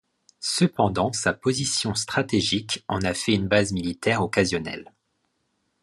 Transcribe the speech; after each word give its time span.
Cependant, 0.39 1.13
sa 1.13 1.31
position 1.31 1.93
stratégique 1.93 2.83
en 2.87 3.03
a 3.03 3.13
fait 3.13 3.35
une 3.35 3.47
base 3.47 3.71
militaire 3.71 4.23
occasionnelle. 4.23 4.91